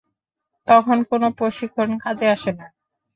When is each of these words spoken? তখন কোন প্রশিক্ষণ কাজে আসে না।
তখন 0.67 0.97
কোন 1.09 1.23
প্রশিক্ষণ 1.31 1.89
কাজে 2.03 2.27
আসে 2.27 2.51
না। 2.51 2.65